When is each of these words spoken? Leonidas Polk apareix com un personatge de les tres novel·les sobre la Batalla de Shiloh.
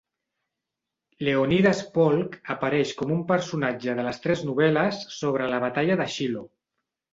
Leonidas 1.27 1.81
Polk 1.97 2.39
apareix 2.55 2.95
com 3.03 3.13
un 3.17 3.21
personatge 3.33 3.97
de 4.01 4.07
les 4.09 4.25
tres 4.27 4.43
novel·les 4.49 5.05
sobre 5.21 5.53
la 5.55 5.63
Batalla 5.69 6.03
de 6.05 6.11
Shiloh. 6.19 6.53